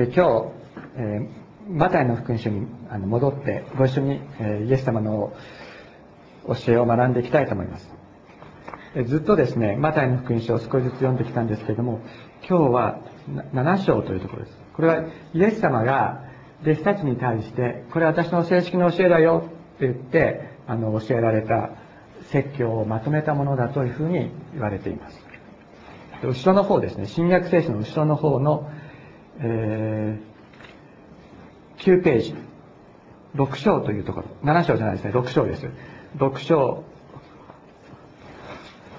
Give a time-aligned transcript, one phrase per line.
[0.00, 0.52] え今日、
[0.96, 5.32] えー、マタイの福音書にあの戻ってご一緒に、えイエス様の
[6.46, 7.90] 教えを学んでいきたいと思います、
[8.94, 12.00] えずっとですねマタイの福音書を少しずつ読んできたんですけれども
[12.48, 13.00] 今日は
[13.52, 14.56] 7章というところです。
[14.76, 16.22] これはイエス様が
[16.62, 21.70] 弟子たちに対してこれは私の正式な教えだよって言ってあの教えられた
[22.30, 25.28] 説教をまとめたものだというふうに言われています。
[26.22, 28.70] 後ろの方ですね新約聖書の後ろの方の
[29.40, 32.34] えー、9ページ、
[33.36, 35.68] 6章というところ、7章じゃないですね、6章です。
[36.16, 36.84] 6章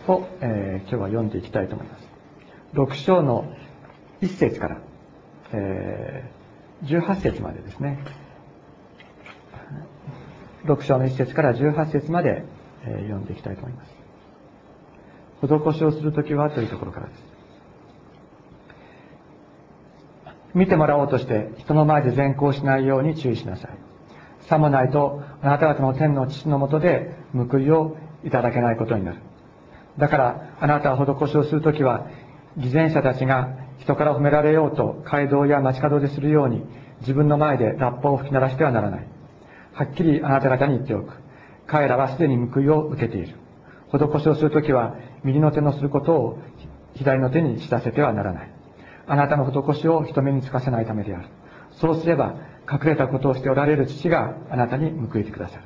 [0.07, 2.07] を、えー、今日は読んでいきたいと思います。
[2.73, 3.51] 6章の
[4.21, 4.81] 1節から、
[5.51, 7.99] えー、18節までですね。
[10.65, 12.43] 6章の1節から18節まで、
[12.85, 13.91] えー、読んでいきたいと思います。
[15.41, 17.28] 施しをするときはというところからです。
[20.53, 23.71] 見てもらおうとして人の前で善行しないように注意しなさい。
[24.47, 29.19] さもないとあなた方の天の父のもとで報いをいただけないことになる。
[29.97, 32.07] だからあなたは施しをするときは
[32.57, 36.63] 偽善者たちが人から褒められようと街道や街角でするように
[37.01, 39.07] 自分の前でラッパを吹き鳴らしてはならない。
[39.73, 41.13] はっきりあなた方に言っておく。
[41.67, 43.35] 彼らはすでに報いを受けている。
[43.91, 46.39] 施しをするときは右の手のすることを
[46.95, 48.58] 左の手に知らせてはならない。
[49.09, 51.27] あなたの施しを人目につかせないためである。
[51.71, 52.35] そうすれば、
[52.71, 55.63] 隠れたことをしておられる父があなたに報いてくださる。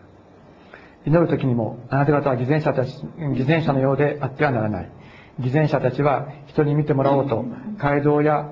[1.05, 2.91] 祈る時にも、あなた方は偽善者たち、
[3.35, 4.91] 偽善者のようであってはならない。
[5.39, 7.43] 偽善者たちは人に見てもらおうと、
[7.77, 8.49] 街道や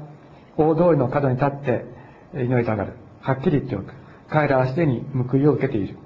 [0.58, 1.86] 大通りの角に立って
[2.34, 2.94] 祈りたがる。
[3.22, 3.94] はっきり言っておく。
[4.30, 5.98] 彼らはすでに報いを受けている。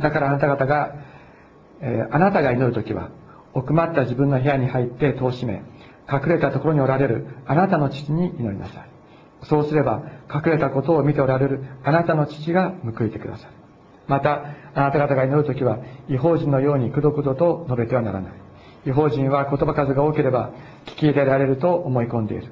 [0.00, 0.94] だからあなた方が、
[1.80, 3.10] えー、あなたが祈る時は、
[3.54, 5.62] 奥まった自分の部屋に入って戸を閉め、
[6.10, 8.88] 隠れたところにおられるあなたの父に祈りなさい。
[9.44, 13.52] そうすれば、隠れたことを見ておられるあなたの父が報いてくださる。
[14.06, 18.32] また、あなた方が祈るときは、違法人のようにくどくどと述べてはならない。
[18.86, 20.50] 違法人は言葉数が多ければ、
[20.86, 22.48] 聞き入れられると思い込んでいる。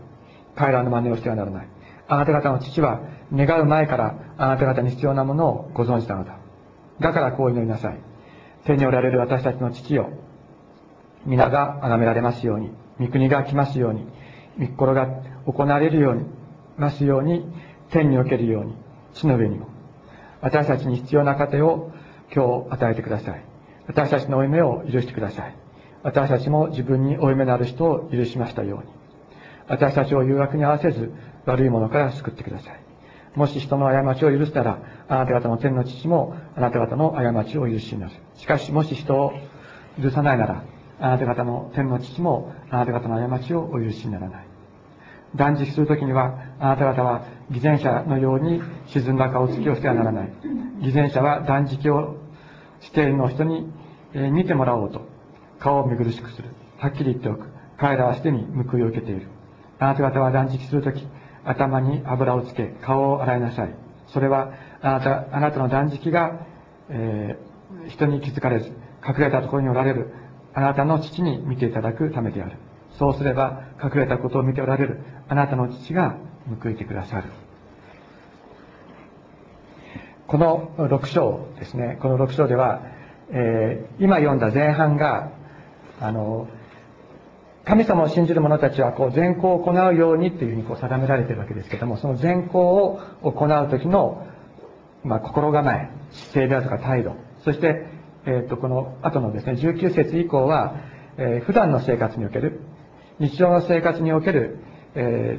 [0.56, 1.68] 彼らの真似をしてはならない。
[2.08, 3.00] あなた方の父は、
[3.32, 6.38] 願う前からあなた方に必要なものをご存知なのだ。
[7.00, 7.98] だからこう祈りなさい。
[8.64, 10.10] 天におられる私たちの父よ。
[11.24, 12.79] 皆が崇められますように。
[13.00, 14.06] 御国が来ますように、
[14.58, 15.08] 御心が
[15.46, 16.26] 行われるように、
[16.76, 17.44] ますように、
[17.90, 18.74] 天におけるように、
[19.14, 19.68] 地の上にも。
[20.42, 21.90] 私たちに必要な糧を
[22.32, 23.44] 今日与えてください。
[23.86, 25.54] 私たちの負い目を許してください。
[26.02, 28.84] 私たちも自分に負い目のある人を許しましたように。
[29.68, 31.12] 私たちを誘惑に合わせず、
[31.46, 32.80] 悪いものから救ってください。
[33.34, 34.78] もし人の過ちを許したら、
[35.08, 38.12] あなた方の天の父もあなた方の過ちを許しになる。
[38.34, 39.32] しかし、もし人を
[40.02, 40.64] 許さないなら、
[41.00, 44.46] あなた方の天の父もあなた方の過ちをお許しにならない。
[45.36, 50.32] 断食するときには、あなた方は偽善者のように沈んだ顔つきをしてはならない。
[50.80, 52.16] 偽善者は断食を
[52.80, 53.72] しているの人に、
[54.12, 55.06] え見てもらおうと、
[55.60, 56.48] 顔を見苦しくする。
[56.78, 57.46] はっきり言っておく。
[57.78, 59.28] 彼らはすでに報いを受けている。
[59.78, 61.06] あなた方は断食するとき、
[61.44, 63.74] 頭に油をつけ、顔を洗いなさい。
[64.08, 66.46] それは、あなた、あなたの断食が、
[66.88, 68.72] えー、人に気づかれず、
[69.06, 70.12] 隠れたところにおられる
[70.54, 72.56] あなたの父に見ていただくためである。
[72.98, 76.16] そうすれば、隠れたことを見ておられるあなたの父が
[76.62, 77.24] 報いてくださる。
[80.26, 82.82] この6章ですね、この6章では、
[83.30, 85.32] えー、今読んだ前半が、
[86.00, 86.48] あの、
[87.64, 94.26] 神様を信じる者たちはこう善行を行うようにというふうにこう定められているわけですけども、その善行を行う時の、
[95.04, 97.86] まあ、心構え、姿勢であるとか態度、そして
[98.26, 100.76] えー、とこの後のですね19節以降は、
[101.16, 102.60] えー、普段の生活における
[103.18, 104.58] 日常の生活における、
[104.94, 105.38] え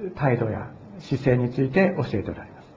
[0.00, 0.70] ー、態度や
[1.00, 2.68] 姿勢について教えておられます。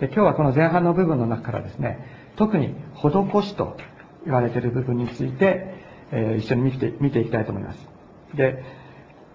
[0.00, 3.76] で今日はこの前半の部分の中からですね特に施しと
[4.24, 5.74] 言われている部分について、
[6.10, 7.88] えー、一緒に見て見ていきたいと思います。
[8.34, 8.62] で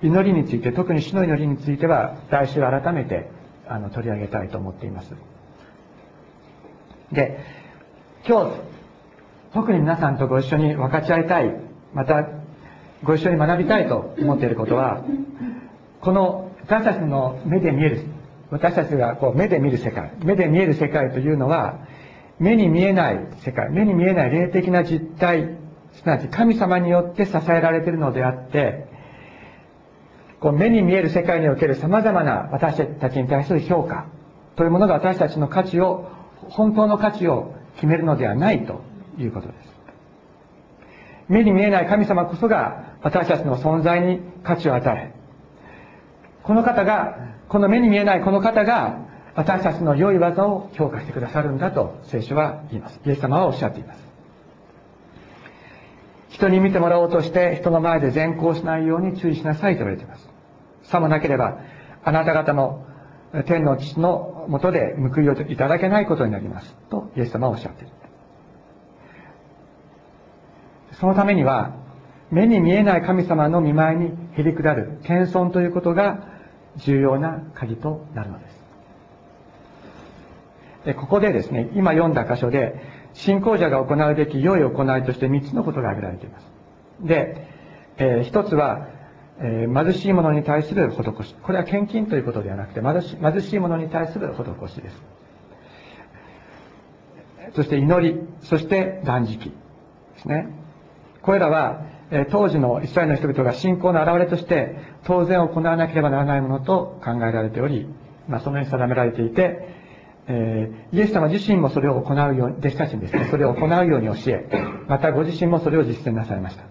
[0.02, 3.30] 祈りについて特に死の祈りについては来週改めて
[3.68, 5.14] あの取り上げたいと思っています。
[7.12, 7.40] で
[8.28, 8.79] 今日
[9.54, 11.56] 特に皆さんとご一緒に分かち合いたい、
[11.94, 12.28] また
[13.04, 15.04] ご一緒に学びたいと思っていることは、
[16.02, 18.04] この私たちの目で見える、
[18.52, 21.80] 私たちがこう目で見る世界、目で見える世界というのは、
[22.38, 25.58] 目に見えない世界、目に見えない霊的な実態、
[25.94, 28.88] すなわち神様によって支えられているのであって、
[30.40, 34.06] こう目に見える世界における様々な私たちに対する評価
[34.56, 36.08] というものが私たちの価値を、
[36.50, 38.89] 本当の価値を決めるのではないと
[39.20, 39.80] いうことです。
[41.28, 45.14] 目に見えない神様こそが私たちの存在に価値を与え、
[46.44, 47.18] この方が
[47.48, 53.00] この目に見えないこの方が私たちの良い技を評価してくださるんだと聖書は言います。
[53.06, 54.04] イエス様はおっしゃっています。
[56.30, 60.30] 人に見てもらおうとして人の前で善行しないように注意しなさいと言われています。
[60.84, 61.60] さもなければ
[62.04, 62.86] あなた方の
[63.46, 66.76] 天の父のもとで報いをいただけないことになります。
[66.90, 67.94] とイエス様はおっしゃっている。
[71.00, 71.76] そのためには
[72.30, 76.28] 目に見えない神様の見舞いにへり下る謙遜ということが
[76.78, 78.60] 重要な鍵となるのです。
[80.86, 82.80] でここでですね今読んだ箇所で
[83.14, 86.46] 信仰者が行うべき良い行いとして3つのことが挙げられています。
[87.02, 87.48] で、
[87.98, 88.88] えー、1つは、
[89.40, 91.36] えー、貧しい者に対する施し。
[91.42, 95.02] これは献金ということではなくて貧し貧しい者に対する施しです。
[97.56, 99.56] そして祈りそして断食で
[100.18, 100.60] すね。
[101.22, 101.86] これらは
[102.32, 107.88] 当時のイスラエルの人々が信仰の表れとして当然行わなければならないものと考えられており、
[108.28, 109.76] まあ、そのように定められていて、
[110.28, 114.50] えー、イエス様自身もそれを行うように弟子たちにですねそれを行うように教え
[114.88, 116.64] またご自身もそれを実践なさいました。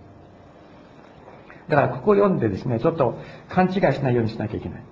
[1.69, 3.19] だからここを読んでですねちょっと
[3.49, 4.83] 勘違いしないようにしなきゃいけない、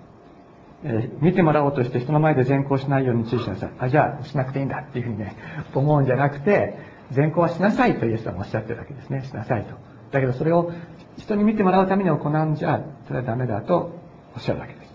[0.84, 3.70] えー、見てもらおうとして人の前で善行しないように注意しなさい。
[3.78, 5.36] あじゃあしなくていいんだっていうふうにね
[5.74, 6.78] 思うんじゃなくて
[7.12, 9.74] 善行はしなさいとイエス様はおっしゃってるわけですねしなさいと
[10.10, 10.72] だけどそれを
[11.18, 13.98] 人に見てもらうために行うんじゃ、それはダメだと
[14.34, 14.86] おっしゃるわけです。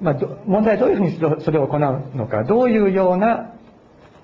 [0.00, 0.14] まあ、
[0.46, 1.02] 問題はどういうふう
[1.36, 3.52] にそれを行うのか、どういうような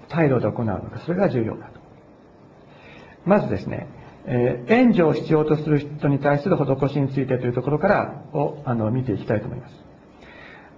[0.08, 1.80] 態度で行うのか、それが重要だと。
[3.24, 3.86] まずですね、
[4.26, 9.74] えー、援助を必要とする人に対する施しについてというところからをあの見ていきたいと思います。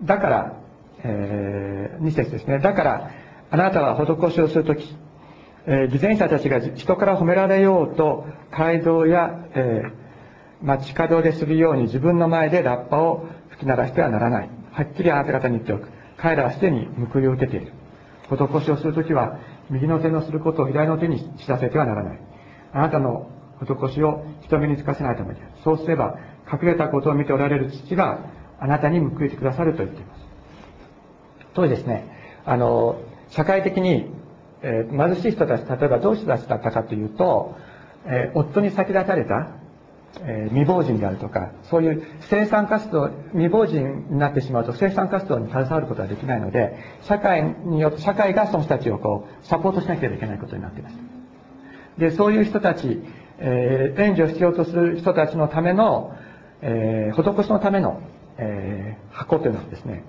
[0.04, 0.59] だから、
[1.04, 2.58] えー、2節ですね。
[2.58, 3.10] だから、
[3.50, 4.96] あなたは施しをするとき、
[5.66, 9.92] えー、偽善者たちが人から褒められようと街道や、えー、
[10.62, 14.50] 街角でするように自分の前でラッパを吹き鳴らしてはならない。
[14.72, 15.88] はっきりあなた方に言っておく。
[16.16, 17.72] 彼らはすでに報いを受けている。
[18.28, 19.38] 施しをするときは
[19.68, 22.20] 右の手のすることを左の手に知らせてはならない。
[22.72, 23.30] あなたの
[23.60, 26.18] 施しを人目につかせないためにそうすれば
[26.50, 28.20] 隠れたことを見ておられる父が
[28.58, 30.19] あなたに報いてくださると言っています。
[31.54, 32.04] 当時ですね
[32.44, 34.10] あの社会的に
[34.62, 37.56] えー、貧しい人たち、例えばどういう人たちだったかというと、
[38.04, 39.48] えー、夫に先立たれた、
[40.22, 50.96] えー、未亡人であるとか、そういう生産活動、未亡人になってしまうと生産活動に携わることはできないので、社会によって、社会がその人たちをこう、サポートしなければいけないことになっています。
[51.98, 53.02] で、そういう人たち、
[53.38, 56.14] えー、援助を必要とする人たちのための、
[56.60, 58.02] えー、施しのための、
[58.36, 60.04] えー、箱というのはですね、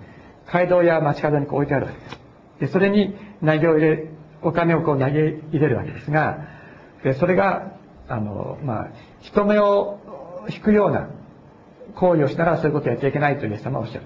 [0.48, 2.20] 街道や街角にこう置いてあるわけです。
[2.62, 4.08] で、それに投げを入れ
[4.42, 6.40] お金をこう投げ入れるわけですが、
[7.04, 7.74] でそれが、
[8.08, 8.88] あの、まあ、
[9.22, 10.00] 人目を
[10.50, 11.10] 引くような
[11.96, 14.06] 行為をしたらそういうことをやっちゃいけないとイエス様はおっしゃる。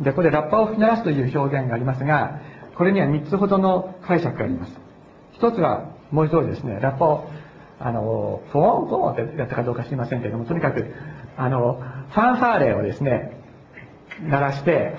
[0.00, 2.40] で、これラッパを吹き鳴らすという表現がありますが、
[2.76, 4.80] これには3つほどの解釈があります。
[5.32, 7.30] 一つは、文字通りですね、ラッパを、
[7.78, 10.86] あの、フォーンフォーンってやったかどうか知りませんけれども、とにかく、
[11.36, 11.80] あの、
[12.10, 13.39] ファンファーレをですね、
[14.28, 14.94] 鳴らして、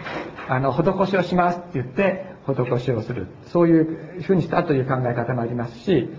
[0.47, 3.27] あの、施しをしますって言って、施しをする。
[3.47, 6.09] そういうふうにしたという考え方もありますし、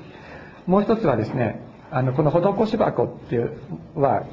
[0.67, 1.61] もう一つはですね、
[1.91, 3.59] あの、この施し箱っていう
[3.95, 4.25] は、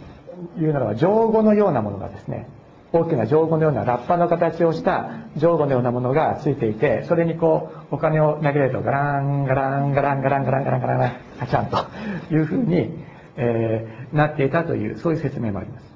[0.58, 2.48] 言うならば、上語のようなものがですね、
[2.92, 13.04] 大きな上語のようなラッパの形をした上語のようなものがついていて、それにこう、お金を投げると、ガラン、ガラン、ガラン、ガラン、ガラン、ガラン、ガラン、ガチャンというふうに、
[13.36, 15.89] えー、なっていたという、そういう説明もあります。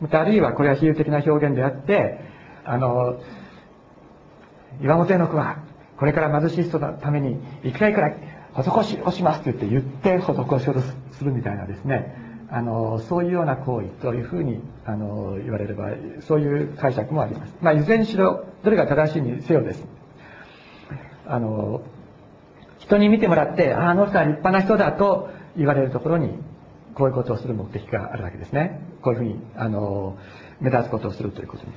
[0.00, 2.20] また、あるいはこれは比喩的な表現であって、
[2.64, 3.20] あの、
[4.82, 5.58] 岩本絵の句は、
[5.96, 8.14] これから貧しい人のために、いくらいくら
[8.54, 10.74] 施しをしますって言って、言って施しを
[11.12, 12.14] するみたいなですね、
[12.50, 15.90] あの、そういうような行為というふうに、あの、言われれば、
[16.20, 17.54] そういう解釈もあります。
[17.60, 19.84] まあ、いずれにしろ、どれが正しいにせよです。
[21.26, 21.82] あの、
[22.78, 26.38] 人に見てもらって、ああの人は立派な人だと言われるところに、
[26.98, 28.80] こういうことをする目的があるわけですね。
[29.02, 30.18] こういうふうに、あの、
[30.60, 31.72] 目立つことをするということに。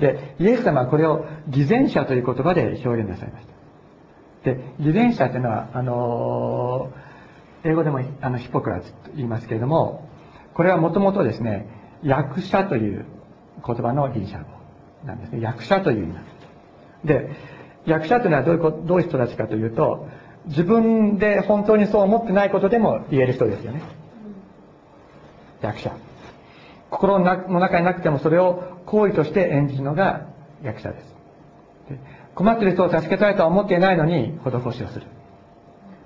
[0.00, 4.50] で、イエス様はこれを偽善者という言葉で表現なさいました。
[4.50, 6.90] で、偽善者というのは、あの
[7.62, 10.08] 英語でもあのヒポクラツと言いますけれども、
[10.54, 11.68] これはもともとですね、
[12.02, 13.04] 役者という
[13.64, 14.48] 言葉のギリシャ語
[15.04, 15.40] なんですね。
[15.40, 17.06] 役者という意味なんです。
[17.06, 17.30] で、
[17.86, 20.08] 役者というのはどういうどういう人たちかというと、
[20.46, 23.82] 自分で本当にそう思ってないことでも言える人ですよね。
[25.60, 25.92] 役者。
[26.90, 30.26] 心の中になくてもそれを行為として演じるのが
[30.62, 31.14] 役者です。
[32.34, 35.06] 困っている人を助けたいとは思っていないのに施しをする。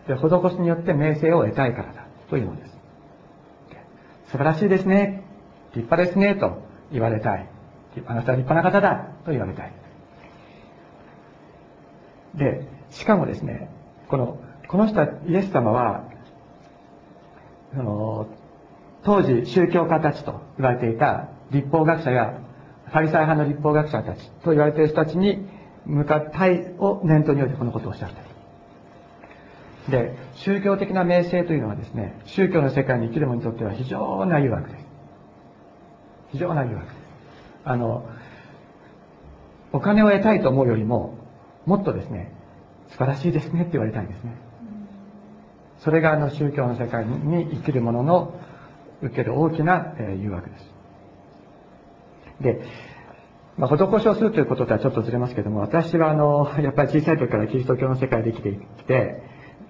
[0.08, 2.74] で施しによって名声を得たいからだというのです。
[4.26, 5.22] 素晴らしいですね。
[5.74, 6.62] 立派ですねと
[6.92, 7.48] 言われたい。
[8.06, 9.72] あなたは立派な方だと言われたい。
[12.34, 13.68] で、しかもですね、
[14.14, 16.04] この、この人、イエス様は、
[17.74, 18.28] その、
[19.02, 22.38] 当時宗教家たちと言われていた立法学者や
[22.86, 25.48] ファリサイ派の立法学者たちと言われている人たちに
[25.84, 28.10] 向かったいを念頭に置いてこのことをおっしゃっ
[29.84, 29.90] た。
[29.90, 34.86] で、宗教的な名声というのはですね、宗教の世界に生きる者にとっては非常な誘惑です。
[36.30, 36.96] 非常な誘惑です。
[37.64, 38.08] あの、
[39.72, 41.14] お金を得たいと思うよりも、
[41.66, 42.32] もっとですね、
[42.94, 44.36] 素晴らしいですねって言われたいんですね。
[45.78, 48.40] それがあの宗教の世界に生きる者の
[49.02, 50.74] 受ける大きな誘惑です。
[52.40, 52.64] で、
[53.56, 59.22] まあ、施しをするということとはちょっとずれますけども、私はあの、やっぱり小さい時からキリスト教の世界で生きてきて、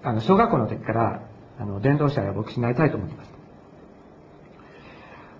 [0.02, 1.22] あの、小学校の時から、
[1.58, 3.30] あの、伝道者や牧師になりたいと思っています。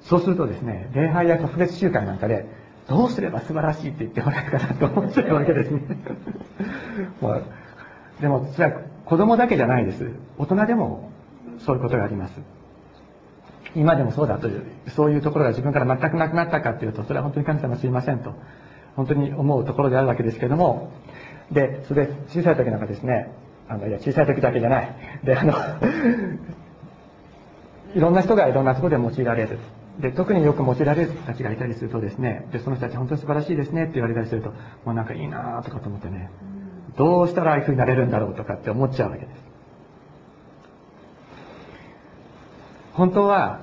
[0.03, 2.47] そうするとですね、礼拝や特別集会なんかで、
[2.89, 5.81] どうすれば素晴らしいって言ってもらえるかなと思っちゃうわけですね。
[7.23, 7.41] まあ、
[8.21, 10.11] でも、それは子供だけじゃないです。
[10.39, 11.11] 大人でも
[11.59, 12.41] そういうことがあります。
[13.75, 18.35] 今でもそうだという、そういうところが自分から全くなくなったかっていうと、それは本当に神様すいませんと、
[18.97, 20.93] 本当に思うところであるわけですけども、
[21.51, 23.33] で、それで小さい時なんかですね、
[23.69, 24.95] あの、いや、小さい時だけじゃない。
[25.25, 25.55] で、あの
[27.95, 29.59] いろんな人がいろんなところで用いられる。
[30.01, 34.51] で、特によく用いられる人たちがいたりするとですね、で、その人たち本当に素晴らしいですねって言われたりすると、
[34.85, 36.31] もうなんかいいなとかと思ってね、
[36.97, 39.45] どうしたらああいう風になれるんだろうとかって思っちゃうわけです。
[42.93, 43.61] 本当は、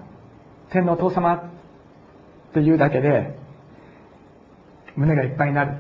[0.72, 3.38] 天のお父様っていうだけで、
[4.96, 5.78] 胸がいっぱいになる。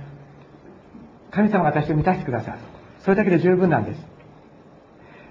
[1.31, 2.59] 神様が私を満たしてくださる。
[3.01, 4.05] それだけで十分なんです。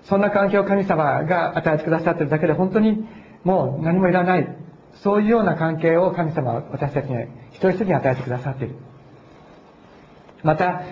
[0.04, 3.06] そんな環境を神様が与えてくださってるだけで本当に
[3.44, 4.56] もう何もいらない。
[5.02, 7.14] そういうような関係を神様は私たちに
[7.52, 8.74] 一人一人に与えてくださっている。
[10.42, 10.82] また、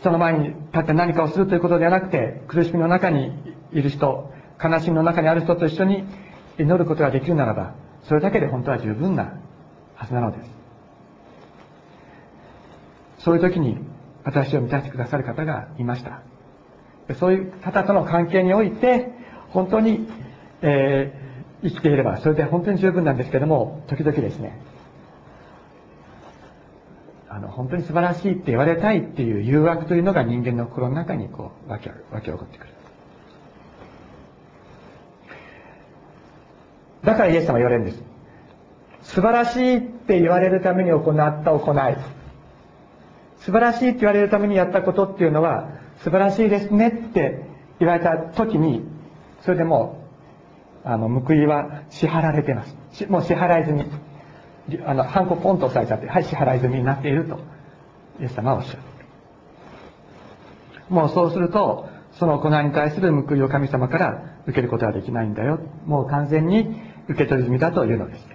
[0.00, 3.32] 人の前に立って何かをするということではなくて、苦しみの中に
[3.70, 6.04] いる人、悲しみの中にある人と一緒に
[6.58, 9.34] 祈ることができるならば、それだけで本当は十分な
[9.94, 10.50] はずなのです。
[13.18, 13.76] そういう時に
[14.24, 16.22] 私を満たしてくださる方がいました。
[17.16, 19.12] そういう方との関係において、
[19.50, 20.08] 本当に、
[20.62, 24.58] えー、生きていれば、それで本当に十分なんですけども、時々ですね、
[27.32, 32.72] あの、本当に素晴らしいって言われたいっていう誘惑というのが人間の心の中にこう、湧き、湧き起こってくる。
[37.04, 38.02] だからイエス様言われるんです。
[39.02, 41.96] 素晴らしいって言われるために行った行い。
[43.38, 45.68] 素晴らしいって言われるためにやったことっていうのは、
[45.98, 47.44] 素晴らしいですねって
[47.78, 48.84] 言われた時に、
[49.42, 50.02] それでも
[50.84, 53.06] う、あの、報いは支払われてます。
[53.08, 54.09] もう支払い済み。
[54.84, 57.38] あの、ハンコポンと押さえちゃって、はい、支払い済みになっていると、
[58.20, 58.78] イエス様はおっしゃる。
[60.88, 65.60] もうそうすると、その行いに対する報いを神様から受けることはできないんだよ。
[65.86, 68.26] もう完全に受け取り済みだというのです。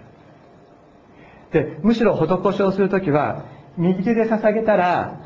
[1.51, 3.43] で、むしろ施しをするときは、
[3.77, 5.19] 右手で捧げたら、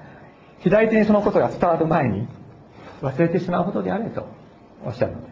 [0.60, 2.28] 左手にそのことが伝わる前に、
[3.01, 4.28] 忘れてしまうことであれと
[4.86, 5.32] おっしゃるので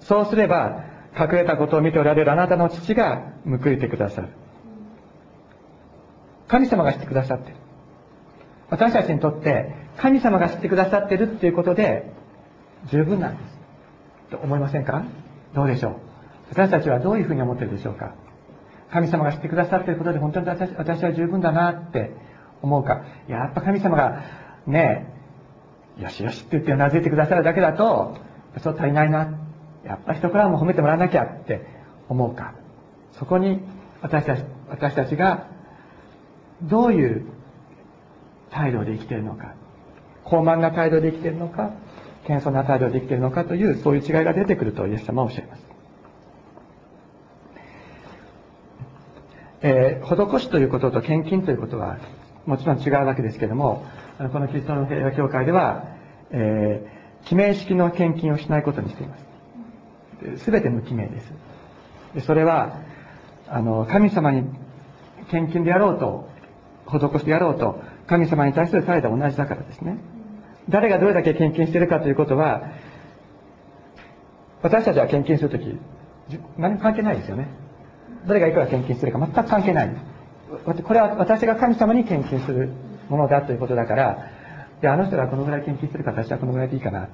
[0.00, 0.06] す。
[0.06, 0.84] そうすれば、
[1.18, 4.28] 隠れたことを見ておられるあなたの父が報いてくださる。
[6.48, 7.56] 神様が知ってくださってる。
[8.70, 12.12] 私たちにとって、神様が知ってくださってるっていうことで、
[12.90, 13.58] 十分なんです。
[14.30, 15.04] と思いませんか？
[15.54, 15.94] どうでしょう？
[16.50, 18.14] 私たちはどういうふうに思ってるでしょうか？
[18.90, 22.12] 神様が知ってくださっていることで本当に私は十分だなって
[22.62, 23.04] 思うか？
[23.28, 24.22] やっぱ神様が
[24.66, 25.06] ね
[25.98, 28.16] よしよしって言ってうなずいてくださるだけだと
[28.62, 29.38] そう足りないな
[29.84, 31.66] やっぱ人からも褒めてもらわなきゃって
[32.08, 32.54] 思うか。
[33.12, 33.60] そこに
[34.00, 35.46] 私たち私たちが
[36.62, 37.26] どういう
[38.50, 39.54] 態度で生きているのか。
[40.24, 41.72] 高慢な態度で生きているのか。
[42.26, 45.62] 謙遜な態度で生きているのかというそういう違いが出てくるとイエス様はおっしゃいます。
[49.64, 51.98] えー、施しということと献金ということは
[52.46, 53.86] もちろん違うわけですけれども、
[54.32, 55.84] このキリストの平和協会では、
[56.30, 59.21] えー、記名式の献金をしないことにしています。
[60.38, 62.26] すべて無記名です。
[62.26, 62.80] それは、
[63.48, 64.44] あの、神様に
[65.30, 66.28] 献金でやろうと、
[66.86, 69.96] 施してやろうと、神様に対する態度は同じだからですね。
[70.68, 72.62] 誰がどれだけ献金してるかということは、
[74.62, 75.78] 私たちは献金するとき、
[76.56, 77.48] 何も関係ないですよね。
[78.26, 79.90] 誰がいくら献金するか全く関係ない。
[80.64, 82.70] これは私が神様に献金する
[83.08, 84.26] ものだということだから、
[84.80, 87.04] で、あの人がこのぐらい献金するか私はこのぐらいでいいかな。
[87.04, 87.08] っ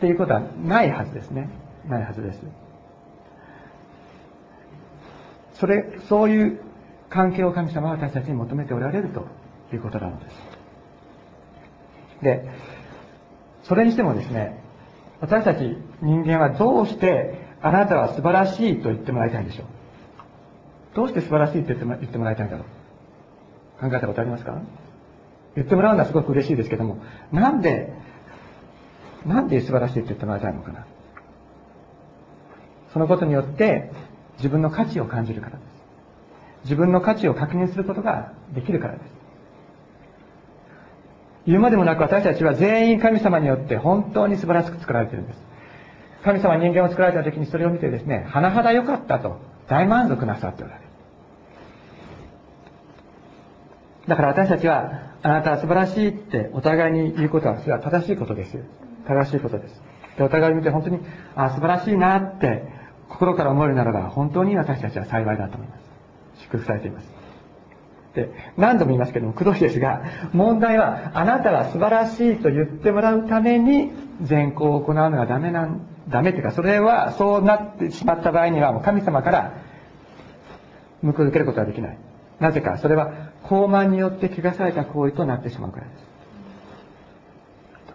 [0.00, 1.48] ていうことはないはずですね。
[1.88, 2.40] ないはずです。
[5.54, 6.60] それ、そういう
[7.08, 9.26] 関係を神様は私たちに求めておられると
[9.72, 10.36] いうことなのです。
[12.22, 12.48] で、
[13.64, 14.60] それにしてもですね、
[15.20, 19.66] 私たち人間はどうしてあなたは素晴らしいと言ってもらいたいんでしょう？
[20.96, 23.80] どうして素晴らしいと言って言ってもらいたいんだろう？
[23.80, 24.60] 考えたことありますか？
[25.54, 26.98] 言ってもらうのはすごく嬉しいですけども、
[27.30, 27.92] なんで、
[29.24, 30.86] なんで素晴らしいって言ってもらいたいのかな？
[32.92, 33.90] そのことによって
[34.36, 35.72] 自分の価値を感じるからです。
[36.64, 39.22] 自分の価値を確認することができるからです。
[41.46, 45.38] 言うまでもなく私たちは全員神様によって本当に素晴らしく作られているんです。
[46.24, 50.86] 神様は人間を作られた時にそれを見てですね、甚だ良かったと大満足なさっておられる。
[54.06, 58.58] だから私たちは、あなたは素晴らしいってお互いに言うことは、それは正しいことです。
[59.06, 59.82] 正しいことです。
[60.16, 61.00] でお互い見て本当に、
[61.34, 62.81] あ素晴らしいなって
[63.12, 65.82] 心から思えるならば、本当に私たちは幸いだと思います。
[66.40, 67.12] 祝福されています。
[68.14, 70.02] で、何度も言いますけども、くどいですが、
[70.32, 73.92] 問題は、あなたは素晴らしいと言ってもらうために、
[74.22, 79.52] 善行を行うのがダメなん、ダメっていうか、それは、そうなってしまった場合には、もう神様から
[81.02, 81.98] 報い受けることはできない。
[82.40, 86.12] なぜか、それは、高慢によって汚された行為となってしまうからです。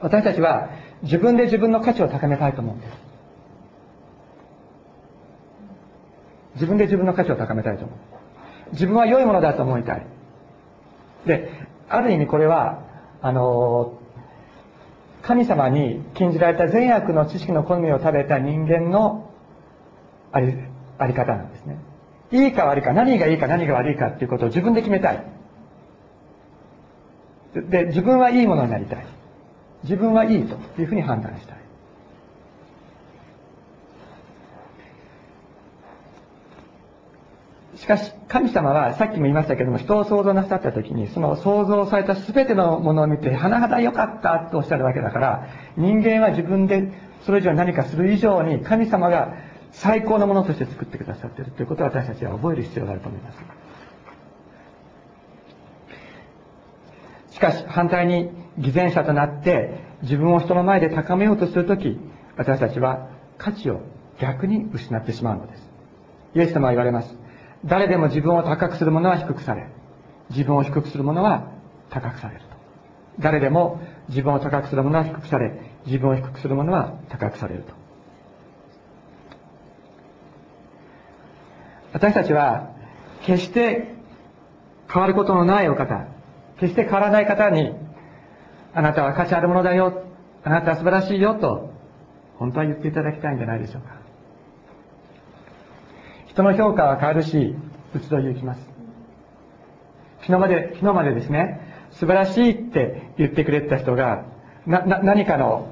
[0.01, 0.69] 私たちは、
[1.03, 3.06] 自分で自分の価値を高めたいと思うんです。
[6.57, 7.97] 自分で自分の価値を高めたいと思う。
[8.73, 10.05] 自分は良いものだと思いたい。
[11.25, 11.49] で、
[11.87, 12.83] ある意味これは、
[13.21, 13.93] あの、
[15.21, 19.31] 神様に禁じられた善悪の知識の好みを食べた人間の
[20.31, 20.53] あり、
[20.97, 21.77] あり方なんですね。
[22.31, 25.23] いいか悪いか、何がいいか何が悪いかっていうことを自分で決めたい。
[27.53, 29.05] で、自分はいいものになりたい。
[29.83, 31.57] 自分はいいというふうに判断したい。
[37.77, 46.91] しかし、神様は、さっきも言いましたけども、人を創造なさった時に、その創造された全てのものを見て、甚だ良かったとおっしゃるわけだから、人間は自分で
[47.23, 49.33] それ以上何かする以上に、神様が
[49.71, 53.37] 最高のものとして作ってくださっているということを私たちは覚える必要があると思います。
[57.31, 61.99] しかし、反対に偽善者となって、自分を人の前で高めようとするとき、
[62.37, 63.81] 私たちは価値を
[64.19, 65.69] 逆に失ってしまうのです。
[66.33, 67.26] イエス様は言われます。
[67.65, 69.67] 誰でも自分を高くする者は低くされ、
[70.29, 71.47] 自分を低くする者は
[71.89, 72.47] 高くされると。
[73.19, 77.73] 誰でも自分を高くする者は低くされ、自分を低くする者は高くされると。
[81.93, 82.69] 私たちは、
[83.23, 83.95] 決して
[84.91, 86.05] 変わることのないお方、
[86.59, 87.73] 決して変わらない方に、
[88.73, 90.03] あなたは価値あるものだよ、
[90.43, 91.71] あなたは素晴らしいよと、
[92.37, 93.96] 本当は言っていただきたいんじゃないでしょうか。
[96.37, 97.55] 人の評価は変わるし、
[97.95, 98.61] 移ろい行きます。
[100.19, 101.61] 昨日まで、昨日までですね、
[101.93, 104.23] 素晴らしいって言ってくれてた人が、
[104.67, 105.67] な、な、何かの、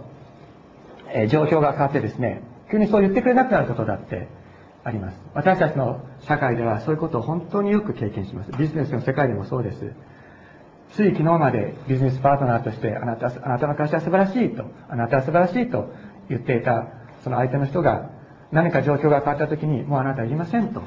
[1.13, 4.27] え、状況が変わってですね、急にそう言ってくれなくなることだって
[4.83, 5.19] あります。
[5.35, 8.51] 私たちの社会ではそういうことを本当によく経験します。
[8.57, 9.91] ビジネスの世界でもそうです。
[10.93, 15.93] つい昨日までビジネスパートナーとして、あなた、あなたの会社は素晴らしいと、あなたは素晴らしいと
[16.27, 16.87] 言っていた、
[17.23, 18.14] その相手の人が、
[18.55, 20.81] 何か状況が変わった時に、もうあなたはいりませんと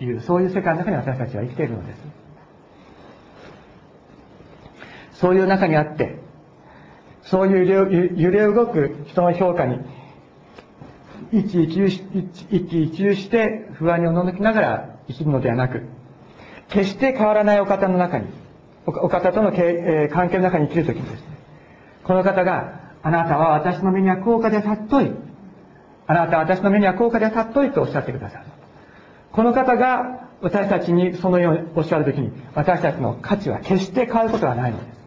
[0.00, 1.98] いう、そういう世界の中に私たちは生きているのです。
[5.14, 6.18] そういう中にあって、
[7.22, 9.78] そういう揺れ動く人の評価に、
[11.32, 12.02] 一喜一憂し
[12.50, 15.84] 一喜一憂して不安におののきながら生きるのではなく、
[16.68, 18.26] 決して変わらないお方の中に、
[18.84, 21.38] お方との、え関係の中に生きるときにですね、
[22.04, 25.31] この方が、あなたは私の目には高価で尊い。
[26.12, 28.44] あなたは私の目には高価で尊いとおっしゃってくださる。
[29.32, 35.02] この方が私たちにそのようにおっしゃるときに、私たちの価値は決して変わることはないのです。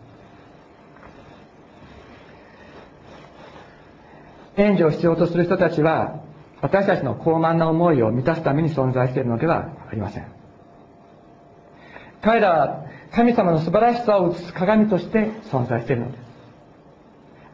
[4.57, 6.21] 援助を必要とする人たちは、
[6.61, 10.25] 私たちの高慢な思いを満たすために存在しているのではありません。
[12.23, 16.21] 彼らは神様の素晴らしさを映す鏡として存在しているのです。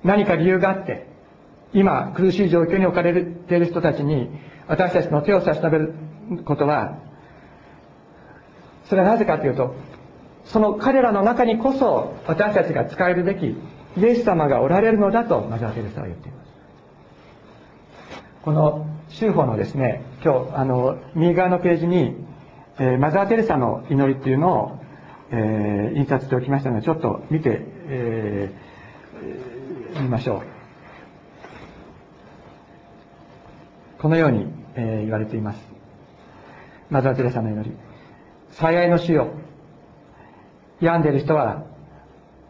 [0.06, 1.11] 何か理由があって、
[1.74, 4.30] 今苦しい状況に置かれている人たちに
[4.68, 5.94] 私たちの手を差し伸べる
[6.46, 6.98] ことは、
[8.86, 9.76] それはなぜかというと、
[10.46, 13.56] その彼らの中にこそ私たちが使えるべき
[13.98, 16.52] イエス様がおられるのだとマザー・テレサは言っています。
[18.44, 22.16] この修法のですね、今日、あの、右側のページに、
[22.80, 24.80] えー、マザー・テレサの祈りっていうのを、
[25.32, 30.51] えー、印刷しておきましたので、ちょっと見て、えー、見ましょう。
[34.02, 35.60] このように、えー、言われています。
[36.90, 37.78] マザー・テレサの祈り。
[38.50, 39.28] 最愛の主よ。
[40.80, 41.66] 病んでいる人は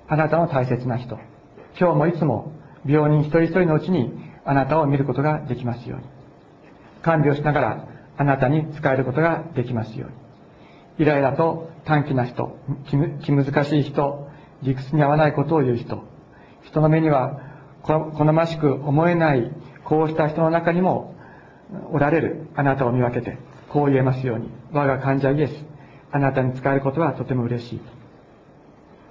[0.08, 1.20] あなたの大切な人。
[1.78, 2.54] 今日もいつも
[2.86, 4.14] 病人一人一人のうちに
[4.46, 6.06] あなたを見ることができますように。
[7.02, 7.88] 看病しながら
[8.18, 11.04] あなたに使えることができますように。
[11.04, 12.58] イライラと短気な人
[13.20, 14.30] 気難しい人
[14.62, 16.02] 理屈に合わないことを言う人。
[16.64, 17.42] 人の目には
[17.82, 18.00] 好
[18.32, 19.52] ましく思えない
[19.84, 21.20] こうした人の中にも
[21.92, 23.38] おられるあなたを見分けて
[23.70, 25.66] こう言えますように我が患者イエス
[26.12, 27.82] あなたに使えることはとても嬉しい。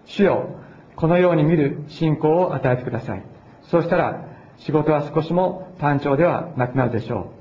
[0.07, 0.57] 主よ
[0.97, 3.23] このように見る信仰を与えてください。
[3.63, 4.27] そうしたら
[4.59, 7.33] 仕事は少しも単調ではなくなるでしょ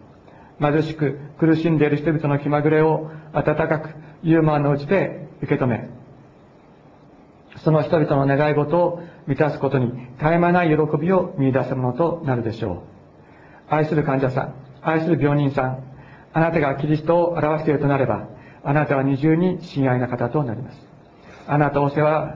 [0.61, 0.73] う。
[0.73, 3.89] 貧しく苦しんでいる人々の気まぐれを温かく
[4.23, 5.89] ユーモアのうちで受け止め
[7.63, 12.79] その人々の願い事を満たすことに絶え間ない喜びを見出すものとなるでしょう。
[13.69, 15.83] 愛する患者さん愛する病人さん
[16.33, 18.27] あなたがキリストを表しているとなれば
[18.63, 20.77] あなたは二重に親愛な方となります。
[21.47, 22.35] あなたをお世話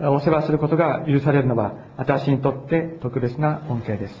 [0.00, 4.14] お世話することが許されるのは私にとって特別な恩恵です。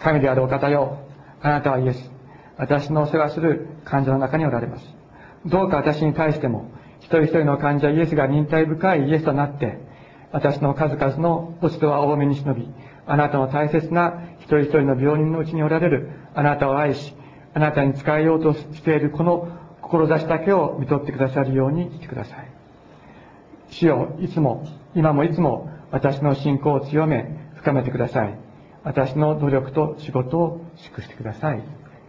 [0.00, 0.98] 神であるお方よ
[1.40, 2.10] あなたはイエス。
[2.56, 4.86] 私のお世話する患者の中におられます。
[5.46, 6.70] どうか私に対しても
[7.00, 9.78] 一人一人の患者イエスが忍耐深いイエスとなって
[10.30, 12.68] 私の数々の落ち度は多めに忍び
[13.06, 16.10] あなたの大切な一人一人の病人のうちにおられる。
[16.34, 17.14] あなたを愛し
[17.54, 19.48] あなたに仕えようとしているこの
[19.82, 22.48] 志だけを見とってくださるようにしてください。
[23.70, 28.34] 主よいつも今もいつも私の信仰を強め深めてください。
[28.84, 31.62] 私の努力と仕事を祝してください。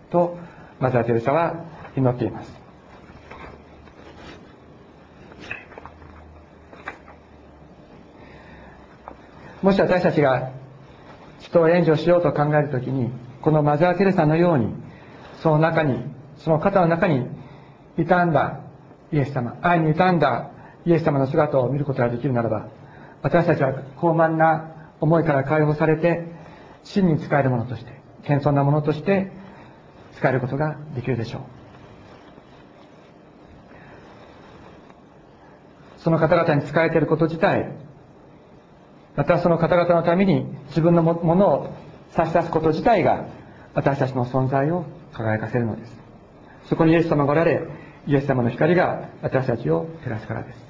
[0.10, 0.38] と
[0.80, 1.65] マザー・テレサは
[1.96, 2.63] 祈っています。
[9.62, 10.52] もし私たちが
[11.54, 13.12] 人を援助しようと考えるときに
[13.44, 14.74] このマザー・テレサのように
[15.44, 16.04] その中に
[16.38, 17.28] その方の中に
[17.96, 18.62] 傷んだ
[19.12, 19.56] イエス様。
[19.62, 20.50] 愛に傷んだ
[20.86, 22.70] イエス様の姿を見ることができるならば
[23.22, 26.26] 私たちは高慢な思いから解放されて
[26.84, 29.32] 真に使えるものとして謙遜なものとして
[30.18, 31.42] 使えることができるでしょう。
[36.00, 37.72] その方々に仕えていること自体
[39.15, 41.69] またその方々のために自分のものを
[42.12, 43.26] 差し出すこと自体が
[43.73, 45.95] 私たちの存在を輝かせるのです。
[46.69, 47.67] そこにイエス様がおられ
[48.08, 50.63] イエス様の光が私たちを照らすからです。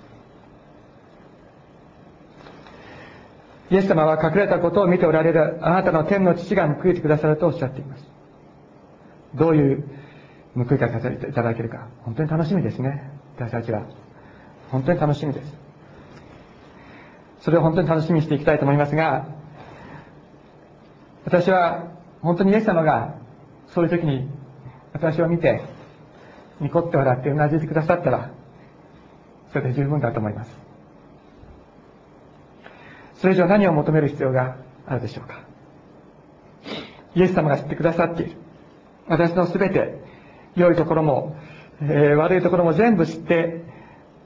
[3.71, 8.03] イエス様は隠れたことを見ておられるあなたの天の父が報いてくださるとおっしゃっています。
[9.35, 9.83] どういう
[10.55, 13.09] 報い方いただけるか本当に楽しみですね。
[13.35, 13.83] 私たちは
[14.69, 15.62] 本当に楽しみです。
[17.43, 19.27] それを本当に楽しみにしていきたいと思いますが、
[21.25, 23.15] 私は本当にイエス様が
[23.67, 24.29] そういう時に
[24.93, 25.61] 私を見て、
[26.61, 28.31] ニコって笑ってうなずいてくださったら、
[29.51, 30.57] それで十分だと思います。
[33.15, 34.55] それ以上何を求める必要が
[34.87, 35.41] あるでしょうか。
[37.13, 38.37] イエス様が知ってくださっている。
[39.07, 39.99] 私のすべて、
[40.55, 41.35] 良いところも、
[41.81, 43.65] えー、悪いところも全部知って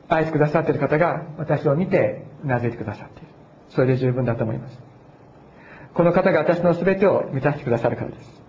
[0.08, 3.28] 愛してくださっている方が私を見てなずいてくださっている。
[3.70, 4.80] それで十分だと思います。
[5.94, 8.42] この方が私の全てを満たしてくださるからです。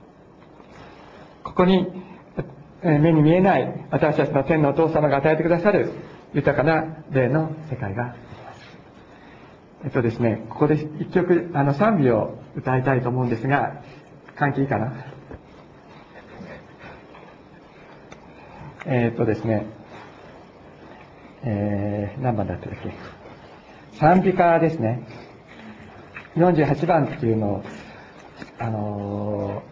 [1.44, 1.86] ここに
[2.82, 5.90] 目に見えない私たちの天のお父様が与えてくださる
[6.34, 8.78] 豊かな霊の世界があります。
[9.84, 13.82] えっとですね、ここで一曲、あの賛美を歌いたいと思うんですが、
[14.36, 14.92] 関係いいかな？
[18.86, 19.66] えっとですね、
[21.42, 22.92] えー、何番だったっけ？
[23.98, 25.02] 賛美歌ですね。
[26.36, 27.64] 48番っていうのを
[28.58, 29.62] あの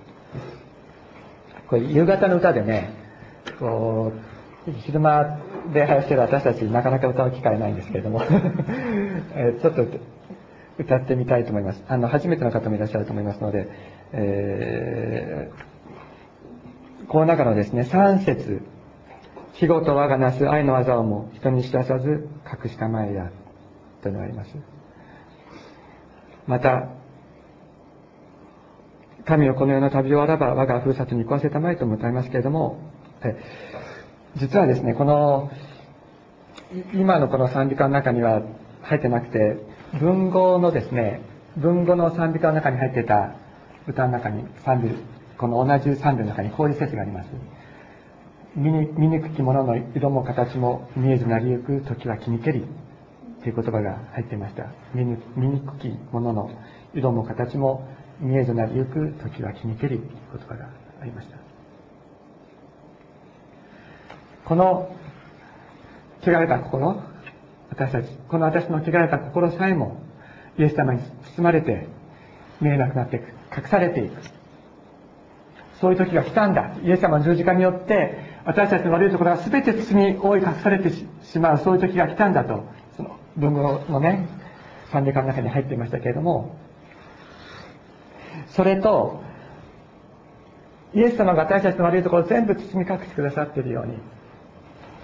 [1.64, 2.90] ー、これ夕方の歌でね
[3.60, 4.12] こ
[4.66, 5.38] う昼間
[5.72, 8.20] 礼拝してる私たちなかなか歌う機会ないんですけれども
[9.34, 9.84] えちょっと
[10.78, 11.84] 歌ってみたいと思います。
[11.88, 13.68] あの初めての方もいらっしゃると思いますので、
[14.12, 18.62] えー、この中のですね3節。
[19.52, 22.28] 日ごと我がなす愛の技をも人に知らさず
[22.62, 23.30] 隠したまえや。
[24.06, 24.50] というのがあります。
[26.46, 26.88] また
[29.24, 32.78] 神をこの世の旅をあらば我がふるさとに行わせたまえとも歌いますけれども
[34.36, 35.50] 実はですねこの
[36.94, 38.42] 今のこの賛美歌の中には
[38.82, 39.56] 入ってなくて
[39.98, 41.22] 文語のですね
[41.56, 43.34] 文語の賛美歌の中に入ってた
[43.88, 44.90] 歌の中に賛美
[45.36, 47.30] この同じ賛美の中にこういう説があります。
[48.56, 52.64] 醜き者の色も形も見えずなりゆく時は気にけり
[53.46, 54.66] という言葉が入っていました。
[54.92, 55.04] 見
[55.36, 56.50] 醜き者のの
[56.94, 57.86] 色も形も
[58.18, 60.68] 見えずなりゆく時は気にけりという言葉が
[61.00, 61.36] ありました。
[64.46, 64.90] この
[66.22, 67.00] 汚れた心
[67.70, 70.02] 私たちこの私の汚れた心さえも
[70.58, 71.00] イエス様に
[71.36, 71.86] 包まれて
[72.60, 74.22] 見えなくなっていく隠されていく。
[75.80, 76.74] そういう時が来たんだ。
[76.82, 82.74] イエス様の十字架によって私たちの悪いところが全て包み覆い隠されてしまうそういう時が来たんだと。
[83.36, 84.28] 文語のね
[84.92, 86.56] 賛美歌の中に入っていましたけれども
[88.48, 89.22] それと
[90.94, 93.98] イエス様が私たちの悪いところを全部包み隠してくださっているように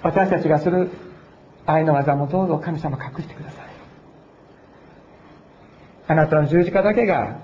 [0.03, 0.91] 私たちがする
[1.67, 3.67] 愛の技もどうぞ神様隠してください。
[6.09, 7.39] あなたの十字架だけが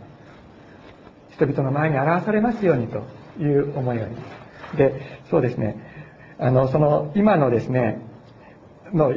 [1.30, 3.04] 人々の前に表されますようにと
[3.38, 4.22] いう思いがありま
[4.72, 5.76] すでそうですね。
[6.40, 8.00] あのその今のですね
[8.92, 9.12] の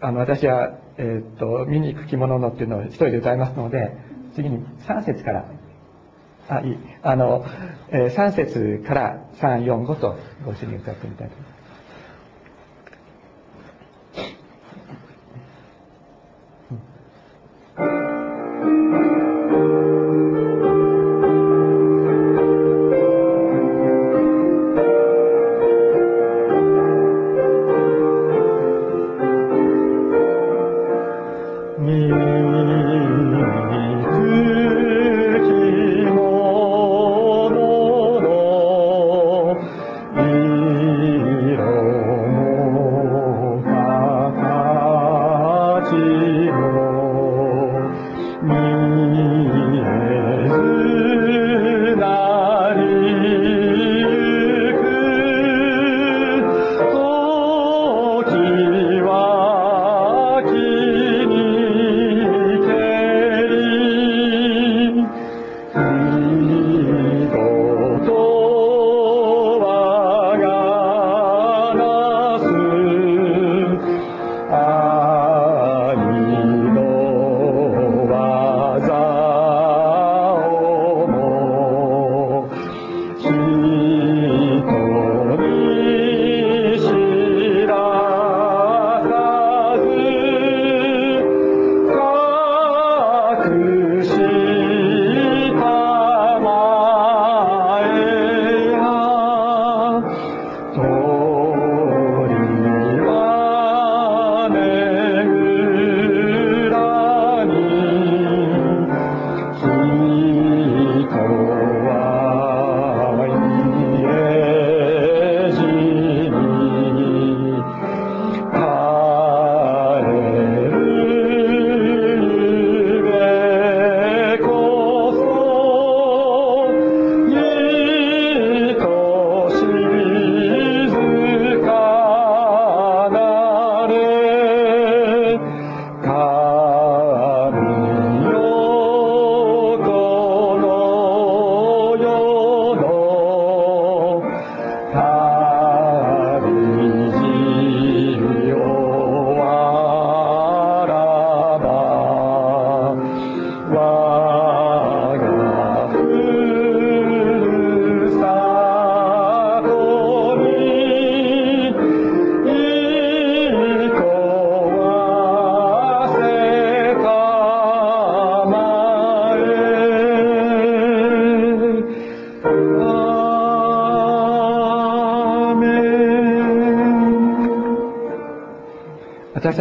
[0.00, 3.96] あの私は、えー、と見に行く着物のっていうのを一人で歌いますので
[4.34, 5.50] 次に3節から。
[6.48, 6.76] あいい。
[7.02, 7.44] あの、
[7.90, 11.49] えー、3節から345とご一緒に歌ってみたいと思います。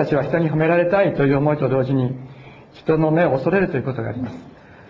[0.10, 2.16] ちは人に褒められたいという思いと同時に
[2.74, 4.38] 人の目を恐れるということがあります。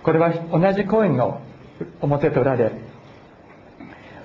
[0.04, 1.42] これは同じコインの
[2.02, 2.72] 表と裏で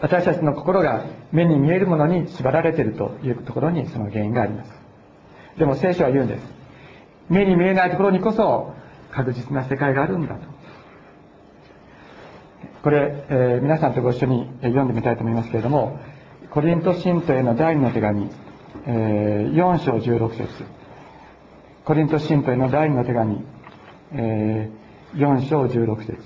[0.01, 4.73] 私たちの心が目に見えるものに縛られているというところにその原因があります。
[5.59, 6.43] でも聖書は言うんです。
[7.29, 8.75] 目に見えないところにこそ
[9.11, 10.55] 確実な世界があるんだと。
[12.83, 15.99] これ、えー、皆さんとご一緒に読んでみたいと思いますけれども
[16.51, 18.29] コリント信徒への第二の手紙、
[18.87, 20.84] えー、4章16節。
[21.85, 23.44] コリント信徒への第二の手紙、
[24.12, 26.16] えー、4章16節。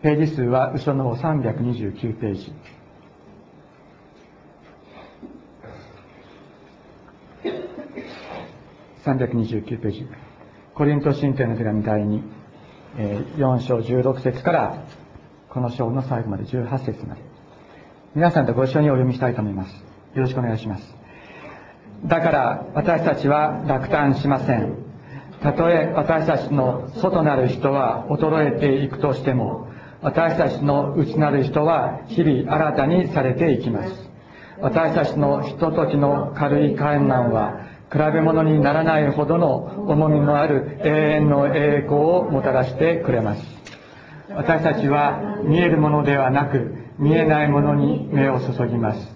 [0.00, 2.52] ページ数は後ろの方329ページ。
[9.04, 10.08] 329ページ。
[10.74, 12.22] コリント信徒への手紙第2、
[12.96, 14.82] えー、4章16節から
[15.50, 17.20] この章の最後まで18節まで。
[18.14, 19.74] 皆さんとご一緒にお読みしたいと思います。
[20.14, 20.95] よろしくお願いします。
[22.06, 24.74] だから私たちは落胆しません。
[25.42, 29.68] たとえ私たちの外なる人は衰えていくとしても
[30.02, 34.10] 私たちの内なる人は日々新たにされていきます。
[34.60, 37.60] 私たちのひとときの軽い観難は
[37.92, 43.42] 比べ物にならないほどの重みのある永遠の栄光をもたらしてくれます。
[44.30, 49.15] 私たちは見えるものではなく見えないものに目を注ぎます。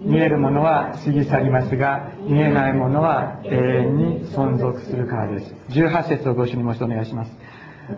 [0.00, 5.54] 見えるものは過ぎ去りますが見えないものは永遠に存続するからです。
[5.70, 7.32] 18節をご一緒にもう一度お願いします。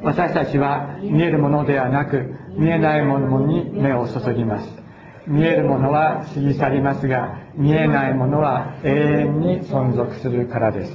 [0.02, 4.82] 私たちは見えるものではなく見えないものに目を注ぎます。
[5.26, 10.92] 見えるものは過ぎ去りますが見えないものは永遠に存続するからです。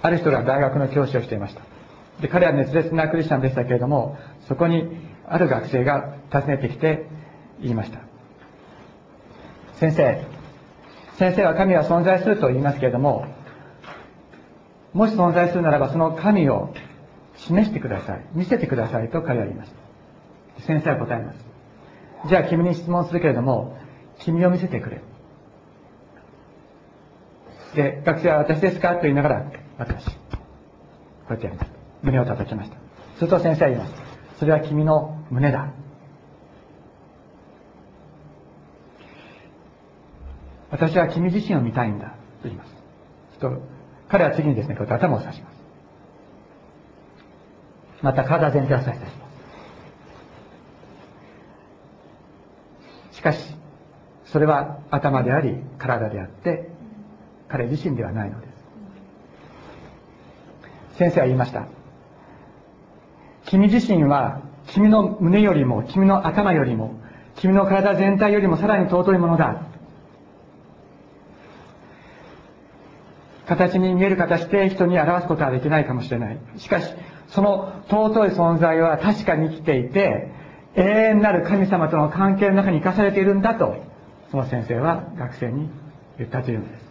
[0.00, 1.62] ある人が大学の教師をしていました。
[2.22, 4.16] で彼は熱烈なクリスチャンでしたけれども
[4.48, 4.88] そこに
[5.26, 7.06] ある学生が訪ねてきて
[7.60, 8.13] 言いました。
[9.90, 10.24] 先生
[11.18, 13.26] 先生は神は存在すると言いますけれども
[14.94, 16.72] もし存在するならばその神を
[17.36, 19.70] 示してください見せてくださいと彼は言いまし
[20.56, 20.62] た。
[20.62, 21.38] 先生は答えます。
[22.28, 23.76] じゃあ君に質問するけれども
[24.20, 25.02] 君を見せてくれ。
[27.74, 30.12] で学生は私ですかと言いながら私こ
[31.30, 31.76] うやってやりました。
[32.02, 32.76] 胸を叩きました。
[33.16, 33.94] すると先生は言います。
[34.38, 35.72] それは君の胸だ。
[40.74, 42.14] 私は君自身を見たいんだと
[42.48, 42.74] 言います。
[43.38, 43.62] と
[44.08, 45.54] 彼は次にですねこうやって頭を刺します。
[48.02, 49.28] また体全体を刺したしま
[53.12, 53.16] す。
[53.16, 53.54] しかし
[54.24, 56.68] それは頭であり体であって
[57.46, 58.48] 彼自身ではないので
[60.92, 60.98] す。
[60.98, 61.68] 先生は言いました。
[63.46, 66.96] 君自身は君の胸よりも君の頭よりも
[67.36, 69.68] 君の体全体よりもさらに尊いものだ。
[73.46, 76.38] 形に見える形で人に表すことはできないかもしれない。
[76.56, 76.94] しかし
[77.28, 80.30] その尊い存在は確かに生きていて
[80.76, 83.76] 永遠なる神様との関係の中に生かされているんだと
[84.30, 85.68] その先生は学生に
[86.18, 86.84] 言ったというのです。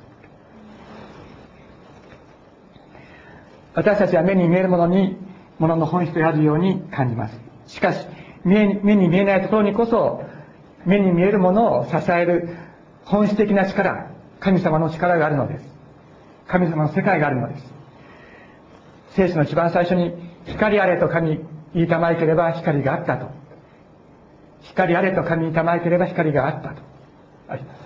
[3.75, 5.17] 私たちは目に見えるものに
[5.57, 7.39] ものの本質であるように感じます。
[7.67, 8.05] しかし
[8.43, 10.23] 目に見えないところにこそ
[10.85, 12.57] 目に見えるものを支える
[13.05, 15.72] 本質的な力神様の力があるのです。
[16.47, 17.73] 神様の世界があるのです。
[19.15, 20.13] 聖書の一番最初に
[20.45, 21.39] 光あれと神
[21.73, 23.29] 言いたまえければ光があったと。
[24.61, 26.81] 光あれと神言いたまえければ光があったと。
[27.49, 27.83] あります。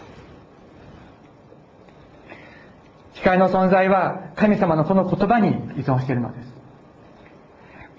[3.14, 6.58] 光の存在は神様のこの言葉に依存しているのです。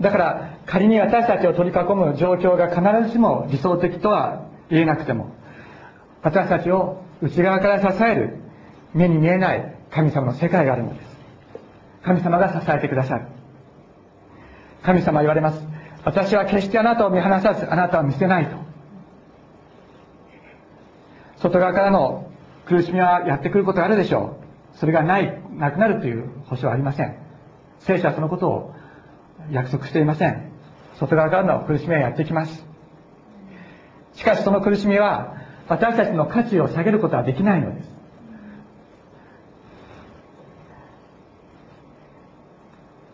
[0.01, 5.31] だから仮に私たちを取り囲む状況が必ずしも理想的とは言えなくても
[6.23, 8.37] 私たちを内側から支える
[8.95, 11.07] 目に見えない神様の世界があるのです。
[12.05, 13.27] 神様が支えてくださる。
[14.83, 15.67] 神様言われます。
[16.05, 18.57] 私は決してあなたを見放さずあなたを見せないと。
[21.37, 22.31] 外側からの
[22.67, 24.39] 苦しみはやってくることがあるでしょ
[24.75, 24.79] う。
[24.79, 27.17] それがないなくなるという保証はありません。
[27.81, 28.75] 聖書はそのことを
[29.51, 30.53] 約束していません。
[30.99, 32.65] 外側からの苦しみはやってきます。
[34.15, 35.37] しかしその苦しみは
[35.69, 37.98] 私たちの価値を下げることはできないのです。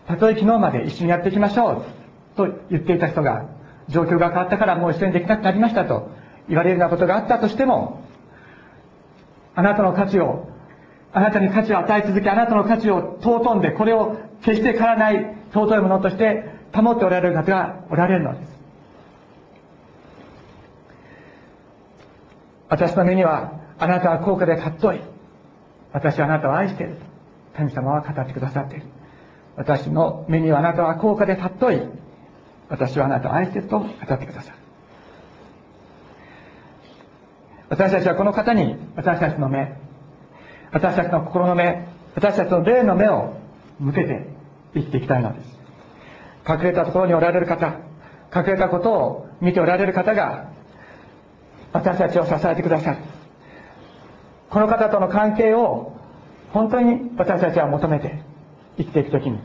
[0.06, 1.84] たとえ昨日まで一緒にやっていきましょ
[2.34, 3.46] うと言っていた人が
[3.88, 6.10] 状況が変わったからもう一緒にできなくなりましたと
[6.48, 8.02] 言われるようなことがあったとしても
[9.54, 10.48] あなたの価値を
[11.12, 18.54] あなたに価値を与え続けあなたの価値を尊んでこれを決して変わらない尊いものとして保っておられる方がおられるのです。
[22.68, 25.00] 私の目にはあなたは高価で尊い。
[25.92, 26.96] 私はあなたを愛している。
[27.56, 28.86] 神様は語ってくださっている。
[29.56, 31.82] 私の目にはあなたは高価で尊い。
[32.68, 34.58] 私はあなたを愛していると語ってくださる。
[37.68, 39.76] 私たちはこの方に私たちの目
[40.70, 43.34] 私たちの心の目私たちの霊の目を
[43.80, 44.28] 向けて
[44.74, 45.58] 生きていきたいのです。
[46.48, 47.78] 隠れたところにおられる方
[48.34, 50.50] 隠れたことを見ておられる方が
[51.72, 52.98] 私たちを支えてくださる。
[54.50, 55.92] この方との関係を
[56.52, 58.22] 本当に私たちは求めて
[58.76, 59.38] 生きていくときに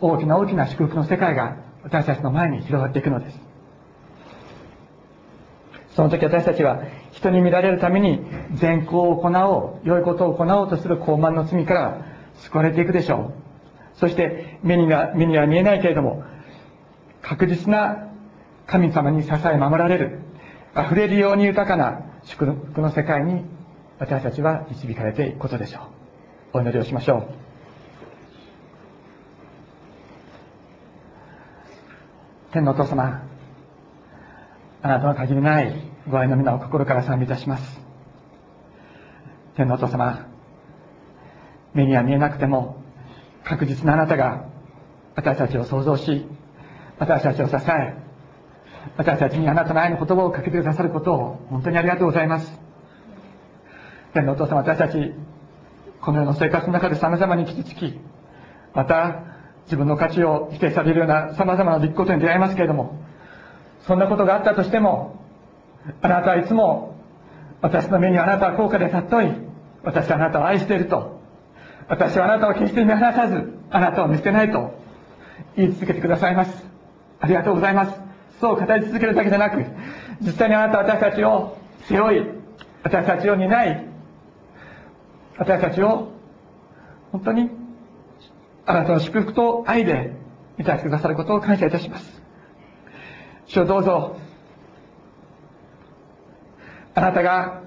[0.00, 3.38] 大きな大きな祝福の世界が私たちの前に広がっていくのです。
[5.94, 6.82] その時私たちは
[7.12, 8.20] 人に見られるために
[8.54, 12.06] 善行を行おう良いことを行おうとする傲慢の罪から
[12.36, 13.32] 救われていくでしょ
[13.96, 13.98] う。
[13.98, 16.24] そして目には目には見えないけれども
[17.20, 18.08] 確実な
[18.66, 20.20] 神様に支え守られる
[20.74, 23.44] 溢れるように豊かな祝福の世界に
[23.98, 25.80] 私たちは導かれていくことでしょ
[26.54, 26.58] う。
[26.58, 27.51] お祈りをしましょう。
[32.52, 33.22] 天のお父様
[34.82, 35.74] あなたの限りない
[36.06, 37.80] ご愛の皆を心から賛美いたします。
[39.56, 40.28] 天のお父様
[41.72, 42.82] 目には見えなくても
[43.42, 44.44] 確実なあなたが
[45.14, 46.26] 私たちを創造し
[46.98, 47.94] 私たちを支え
[48.98, 52.52] 私たちにあなたの愛の言葉をかけてくださることを本当にありがとうございます。
[54.12, 55.14] 天のお父様私たち
[56.02, 57.98] この世の生活の中で様々に傷つき
[58.74, 59.31] また
[59.72, 63.00] 自分の価値を否定されるような様々な出来事に出会いますけれども
[63.86, 65.18] そんなことがあったとしても
[66.02, 66.94] あなたはいつも
[67.62, 69.32] 私の目にあなたは高価で尊い
[69.82, 71.18] 私はあなたを愛していると
[71.88, 74.74] 私はあなたを決して見放さずあなたを見捨てないと
[75.56, 76.64] 言い続けてくださいます。
[77.18, 78.00] ありがとうございます。
[78.40, 79.64] そう語り続けるだけでなく
[80.20, 81.56] 実際にあなたは私たちを
[81.88, 82.26] 背負い
[82.82, 83.86] 私たちを担い
[85.38, 86.12] 私たちを
[87.10, 87.61] 本当に
[88.66, 90.12] あなたの祝福と愛で
[90.56, 92.22] 満たしてくださることを感謝いたします。
[93.46, 94.16] 主をどうぞ。
[96.94, 97.62] あなたが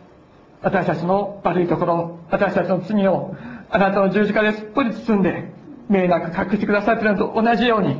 [0.62, 3.36] 私たちの悪いところ私たちの罪を
[3.70, 5.52] あなたの十字架ですっぽり包んで
[5.90, 8.00] 迷なく隠してくださっているのと同じように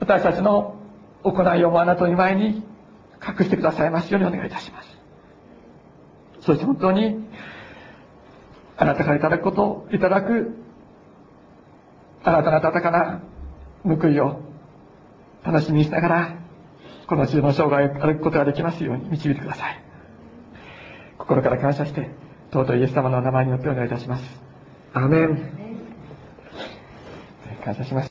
[0.00, 0.76] 私たちの
[1.22, 2.62] 行いをもあなたの前に
[3.20, 4.98] 隠してくださいますようにお願いいたします。
[6.40, 7.28] そして本当に
[8.76, 10.54] あなたからいただくこといただく
[12.22, 13.22] あなたの温かな
[13.84, 14.40] 報いを。
[15.42, 16.34] 楽しみにしながら
[17.06, 19.82] この中の生涯を歩くことができますように導いてください。
[21.18, 22.10] 心から感謝して
[22.52, 24.42] 尊いイエス様の名前によってお願いいたします。
[24.92, 25.60] アーメン。
[27.64, 28.09] 感謝します